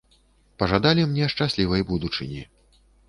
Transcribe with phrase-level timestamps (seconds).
[0.61, 2.41] Пажадалі мне шчаслівай будучыні.